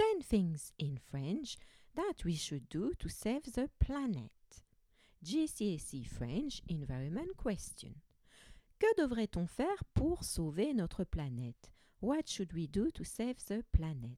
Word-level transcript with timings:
10 0.00 0.22
things 0.22 0.72
in 0.78 0.96
French 0.96 1.58
that 1.94 2.24
we 2.24 2.34
should 2.34 2.66
do 2.70 2.94
to 2.98 3.10
save 3.10 3.52
the 3.52 3.68
planet. 3.78 4.30
GCSE 5.22 6.08
French 6.08 6.62
Environment 6.68 7.36
Question. 7.36 7.96
Que 8.78 8.94
devrait-on 8.96 9.46
faire 9.46 9.84
pour 9.94 10.24
sauver 10.24 10.72
notre 10.72 11.04
planète? 11.04 11.70
What 12.00 12.30
should 12.30 12.54
we 12.54 12.66
do 12.66 12.90
to 12.92 13.04
save 13.04 13.44
the 13.44 13.62
planet? 13.76 14.16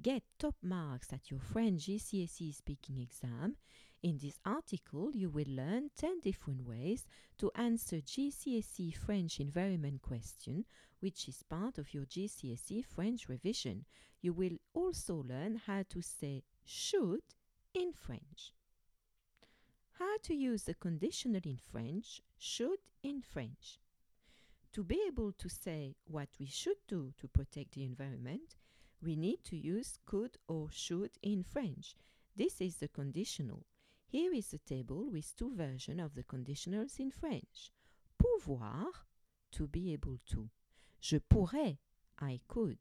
Get 0.00 0.22
top 0.38 0.54
marks 0.62 1.12
at 1.12 1.30
your 1.30 1.40
French 1.40 1.82
GCSE 1.82 2.54
speaking 2.54 2.98
exam. 2.98 3.56
In 4.02 4.16
this 4.16 4.38
article, 4.46 5.10
you 5.12 5.28
will 5.28 5.46
learn 5.46 5.90
10 5.94 6.20
different 6.20 6.66
ways 6.66 7.04
to 7.36 7.52
answer 7.54 7.96
GCSE 7.96 8.96
French 8.96 9.40
environment 9.40 10.00
question, 10.00 10.64
which 11.00 11.28
is 11.28 11.42
part 11.42 11.76
of 11.76 11.92
your 11.92 12.06
GCSE 12.06 12.82
French 12.86 13.28
revision. 13.28 13.84
You 14.22 14.32
will 14.32 14.58
also 14.72 15.16
learn 15.28 15.56
how 15.66 15.82
to 15.90 16.00
say 16.00 16.44
should 16.64 17.22
in 17.74 17.92
French. 17.92 18.54
How 19.98 20.16
to 20.22 20.34
use 20.34 20.62
the 20.62 20.74
conditional 20.74 21.40
in 21.44 21.58
French, 21.58 22.22
should 22.38 22.78
in 23.02 23.20
French. 23.20 23.80
To 24.74 24.84
be 24.84 25.02
able 25.08 25.32
to 25.32 25.48
say 25.48 25.96
what 26.06 26.28
we 26.38 26.46
should 26.46 26.78
do 26.86 27.12
to 27.18 27.28
protect 27.28 27.72
the 27.72 27.84
environment, 27.84 28.56
we 29.02 29.16
need 29.16 29.42
to 29.44 29.56
use 29.56 29.98
could 30.06 30.38
or 30.46 30.68
should 30.70 31.10
in 31.22 31.42
French. 31.42 31.96
This 32.36 32.60
is 32.60 32.76
the 32.76 32.88
conditional. 32.88 33.66
Here 34.06 34.32
is 34.32 34.52
a 34.52 34.58
table 34.58 35.10
with 35.10 35.34
two 35.36 35.52
versions 35.54 36.00
of 36.00 36.14
the 36.14 36.22
conditionals 36.22 37.00
in 37.00 37.10
French. 37.10 37.72
Pouvoir, 38.18 38.86
to 39.50 39.66
be 39.66 39.92
able 39.92 40.18
to. 40.30 40.48
Je 41.00 41.18
pourrais, 41.18 41.78
I 42.20 42.40
could. 42.46 42.78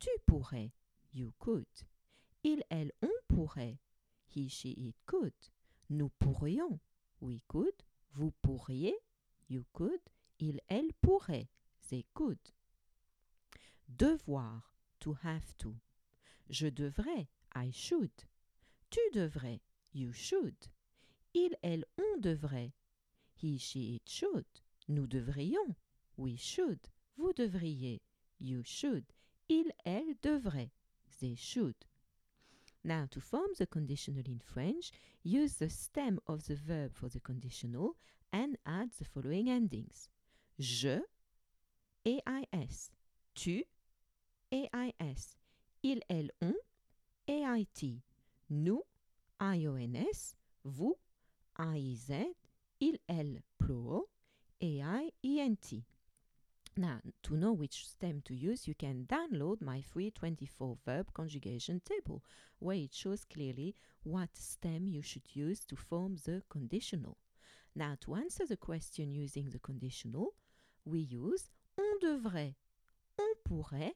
Tu 0.00 0.08
pourrais, 0.26 0.72
you 1.12 1.34
could. 1.38 1.66
Il, 2.42 2.62
elle, 2.70 2.90
on 3.02 3.12
pourrait, 3.28 3.78
he, 4.34 4.48
she, 4.48 4.68
it 4.70 4.96
could. 5.04 5.34
Nous 5.90 6.10
pourrions, 6.18 6.80
we 7.20 7.42
could. 7.46 7.84
Vous 8.14 8.32
pourriez, 8.42 8.94
you 9.46 9.66
could. 9.74 10.00
Il, 10.38 10.58
elle 10.70 10.94
pourrait, 11.02 11.48
they 11.90 12.06
could. 12.14 12.38
Devoir, 13.88 14.70
to 15.00 15.18
have 15.22 15.54
to. 15.58 15.76
Je 16.48 16.70
devrais, 16.70 17.28
I 17.54 17.70
should. 17.70 18.24
Tu 18.88 19.00
devrais, 19.12 19.60
you 19.92 20.14
should. 20.14 20.70
Il, 21.34 21.54
elle, 21.62 21.84
on 21.98 22.20
devrait, 22.20 22.72
he, 23.34 23.58
she, 23.58 23.96
it 23.96 24.08
should. 24.08 24.46
Nous 24.88 25.06
devrions, 25.06 25.76
we 26.16 26.38
should. 26.38 26.88
Vous 27.18 27.34
devriez, 27.34 28.00
you 28.38 28.62
should. 28.64 29.04
Il, 29.50 29.72
elle 29.84 30.14
devrait, 30.22 30.70
they 31.20 31.34
should. 31.34 31.74
Now, 32.84 33.06
to 33.10 33.20
form 33.20 33.50
the 33.58 33.66
conditional 33.66 34.22
in 34.24 34.38
French, 34.38 34.92
use 35.24 35.54
the 35.54 35.68
stem 35.68 36.20
of 36.28 36.46
the 36.46 36.54
verb 36.54 36.94
for 36.94 37.08
the 37.08 37.18
conditional 37.18 37.96
and 38.32 38.56
add 38.64 38.92
the 38.96 39.04
following 39.04 39.50
endings. 39.50 40.08
Je, 40.60 41.00
AIS. 42.06 42.92
Tu, 43.34 43.64
AIS. 44.52 45.36
Il, 45.82 46.00
elle, 46.08 46.30
on, 46.40 46.54
AIT. 47.26 48.02
Nous, 48.50 48.82
IONS. 49.40 50.36
Vous, 50.64 50.96
AIZ. 51.58 52.12
Il, 52.78 52.98
elle, 53.08 53.42
plural, 53.58 54.04
AIENT. 54.62 55.82
Now, 56.76 57.00
to 57.24 57.36
know 57.36 57.52
which 57.52 57.88
stem 57.88 58.22
to 58.26 58.34
use, 58.34 58.68
you 58.68 58.74
can 58.74 59.06
download 59.06 59.60
my 59.60 59.80
free 59.82 60.10
24 60.10 60.78
verb 60.84 61.12
conjugation 61.12 61.80
table, 61.84 62.22
where 62.58 62.76
it 62.76 62.94
shows 62.94 63.24
clearly 63.24 63.74
what 64.04 64.36
stem 64.36 64.86
you 64.86 65.02
should 65.02 65.34
use 65.34 65.60
to 65.66 65.76
form 65.76 66.16
the 66.24 66.42
conditional. 66.48 67.18
Now, 67.74 67.96
to 68.02 68.14
answer 68.14 68.46
the 68.46 68.56
question 68.56 69.12
using 69.12 69.50
the 69.50 69.58
conditional, 69.58 70.34
we 70.84 71.00
use 71.00 71.50
on 71.76 71.98
devrait, 72.00 72.54
on 73.18 73.34
pourrait, 73.44 73.94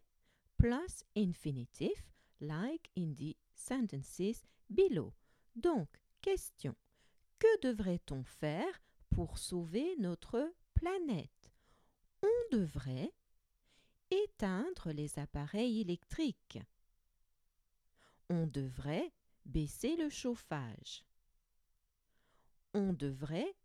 plus 0.58 1.04
infinitive, 1.14 2.02
like 2.40 2.90
in 2.96 3.14
the 3.16 3.36
sentences 3.54 4.44
below. 4.68 5.12
Donc, 5.54 5.88
question. 6.22 6.74
Que 7.38 7.60
devrait-on 7.60 8.24
faire 8.24 8.80
pour 9.10 9.38
sauver 9.38 9.96
notre 9.98 10.52
planète? 10.74 11.53
Devrait 12.54 13.12
éteindre 14.12 14.92
les 14.92 15.18
appareils 15.18 15.80
électriques. 15.80 16.60
On 18.30 18.46
devrait 18.46 19.12
baisser 19.44 19.96
le 19.96 20.08
chauffage. 20.08 21.04
On 22.72 22.92
devrait 22.92 23.56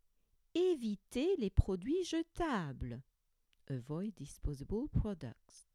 éviter 0.56 1.36
les 1.36 1.52
produits 1.52 2.04
jetables. 2.04 3.04
Avoid 3.68 4.12
disposable 4.16 4.90
products. 4.90 5.70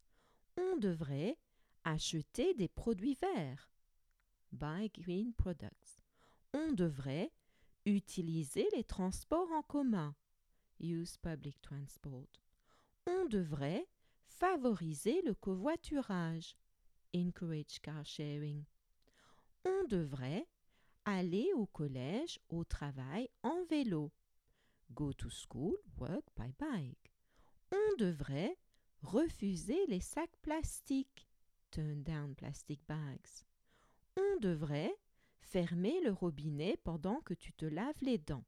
On 0.57 0.75
devrait 0.75 1.37
acheter 1.85 2.53
des 2.53 2.67
produits 2.67 3.17
verts. 3.21 3.71
Buy 4.51 4.89
green 4.89 5.31
products. 5.31 6.01
On 6.53 6.73
devrait 6.73 7.31
utiliser 7.85 8.67
les 8.73 8.83
transports 8.83 9.53
en 9.53 9.61
commun. 9.61 10.13
Use 10.81 11.15
public 11.15 11.61
transport. 11.61 12.44
On 13.07 13.25
devrait 13.25 13.87
favoriser 14.27 15.21
le 15.21 15.33
covoiturage. 15.33 16.55
Encourage 17.15 17.79
car 17.81 18.05
sharing. 18.05 18.63
On 19.63 19.83
devrait 19.87 20.47
aller 21.05 21.51
au 21.55 21.65
collège, 21.67 22.39
au 22.49 22.63
travail 22.63 23.29
en 23.43 23.63
vélo. 23.65 24.11
Go 24.93 25.13
to 25.13 25.29
school, 25.29 25.75
work 25.97 26.25
by 26.35 26.51
bike. 26.59 27.11
On 27.71 27.97
devrait 27.97 28.57
refuser 29.01 29.85
les 29.87 30.01
sacs 30.01 30.35
plastiques. 30.41 31.27
Turn 31.71 32.03
down 32.03 32.35
plastic 32.35 32.79
bags. 32.87 33.45
On 34.17 34.39
devrait 34.39 34.95
fermer 35.41 36.01
le 36.01 36.11
robinet 36.11 36.77
pendant 36.83 37.21
que 37.21 37.33
tu 37.33 37.53
te 37.53 37.65
laves 37.65 38.01
les 38.01 38.17
dents. 38.17 38.45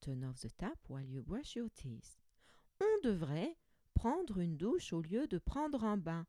Turn 0.00 0.24
off 0.24 0.40
the 0.40 0.56
tap 0.56 0.78
while 0.88 1.08
you 1.08 1.22
brush 1.22 1.56
your 1.56 1.70
teeth. 1.70 2.25
On 2.80 3.00
devrait 3.02 3.56
prendre 3.94 4.38
une 4.38 4.56
douche 4.56 4.92
au 4.92 5.00
lieu 5.00 5.26
de 5.26 5.38
prendre 5.38 5.84
un 5.84 5.96
bain. 5.96 6.26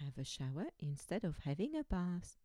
Have 0.00 0.18
a 0.18 0.24
shower 0.24 0.70
instead 0.80 1.24
of 1.24 1.38
having 1.44 1.76
a 1.76 1.84
bath. 1.84 2.38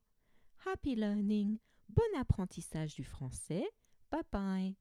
Happy 0.65 0.95
learning. 0.95 1.59
Bon 1.89 2.03
apprentissage 2.19 2.95
du 2.95 3.03
français. 3.03 3.65
Bye 4.11 4.21
bye. 4.31 4.75